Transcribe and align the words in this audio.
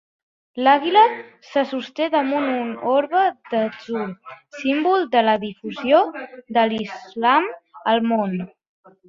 L'àguila 0.67 1.01
se 1.49 1.61
sosté 1.73 2.07
damunt 2.15 2.47
un 2.53 2.71
orbe 2.93 3.25
d'atzur, 3.51 4.07
símbol 4.63 5.07
de 5.13 5.23
la 5.29 5.37
difusió 5.45 6.01
de 6.59 6.65
l'islam 6.73 7.51
al 7.95 8.05
món. 8.15 8.37